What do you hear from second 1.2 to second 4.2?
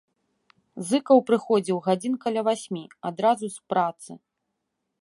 прыходзіў гадзін каля васьмі, адразу з працы.